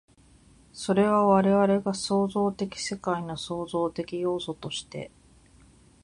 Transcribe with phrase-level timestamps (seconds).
[0.73, 5.11] それは我々が創造的世界の創造的要素として、